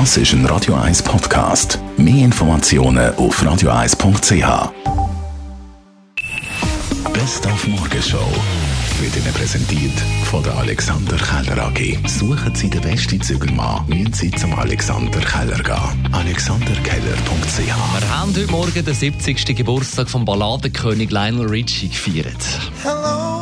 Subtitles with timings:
[0.00, 1.78] Das ist ein Radio 1 Podcast.
[1.96, 4.72] Mehr Informationen auf radio1.ch.
[7.12, 8.28] Best auf Morgenshow
[8.98, 12.08] wird Ihnen präsentiert von der Alexander Keller AG.
[12.08, 16.12] Suchen Sie den besten Zügelmann, müssen Sie zum Alexander Keller gehen.
[16.12, 19.54] AlexanderKeller.ch Wir haben heute Morgen den 70.
[19.56, 22.34] Geburtstag vom Balladenkönig Lionel Richie gefeiert.
[22.82, 23.33] Hello,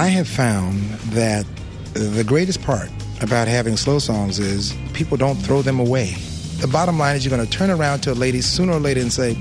[0.00, 0.80] I have found
[1.12, 1.44] that
[1.92, 2.88] the greatest part
[3.20, 6.14] about having slow songs is people don't throw them away.
[6.62, 9.02] The bottom line is you're going to turn around to a lady sooner or later
[9.02, 9.36] and say,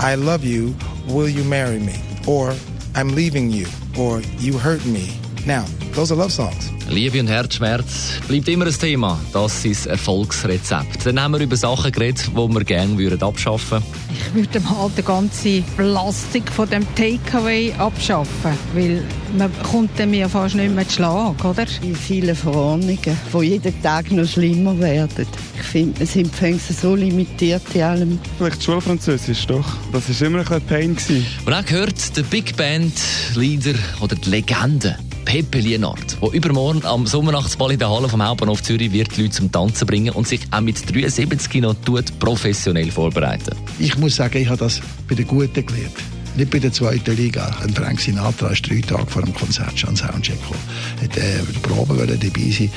[0.00, 0.74] I love you,
[1.08, 1.94] will you marry me?
[2.26, 2.54] Or
[2.94, 3.66] I'm leaving you,
[3.98, 5.14] or you hurt me.
[5.48, 6.70] Now, those are love songs.
[6.90, 9.18] Liebe und Herzschmerz bleibt immer ein Thema.
[9.32, 11.06] Das ist das Erfolgsrezept.
[11.06, 13.82] Dann haben wir über Sachen geredet, die wir gerne würden abschaffen
[14.12, 19.02] Ich würde mal die ganze Plastik von dem Takeaway abschaffen, weil
[19.38, 21.64] man kommt dann mir fast nicht mehr zu Schlag, oder?
[21.82, 22.98] Die vielen Verordnungen,
[23.32, 25.26] die jeden Tag noch schlimmer werden.
[25.54, 26.30] Ich finde, wir sind
[26.78, 28.18] so limitiert in allem.
[28.36, 29.64] Vielleicht Schulfranzösisch, doch.
[29.92, 30.94] Das war immer ein bisschen Pain.
[30.94, 31.26] Gewesen.
[31.46, 32.92] Und auch gehört der Big Band
[33.34, 38.62] Leader oder die Legende Pepe Lienard, der übermorgen am Sommernachtsball in der Halle vom Hauptbahnhof
[38.62, 42.90] Zürich wird die Leute zum Tanzen bringen und sich auch mit 73 noch tut professionell
[42.90, 43.54] vorbereiten.
[43.78, 45.92] Ich muss sagen, ich habe das bei den Guten gelernt.
[46.34, 47.54] Nicht bei der zweiten Liga.
[47.62, 50.60] Ein Frank Sinatra ist drei Tage vor dem Konzert schon Soundcheck gekommen.
[51.02, 52.70] Hat äh, Proben dabei sein.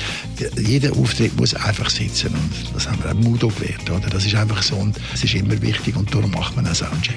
[0.62, 2.34] Jeder Auftritt muss einfach sitzen.
[2.34, 3.88] Und das haben wir auch Mudo gelernt.
[3.88, 4.10] Oder?
[4.10, 7.16] Das ist einfach so und es ist immer wichtig und darum macht man einen Soundcheck.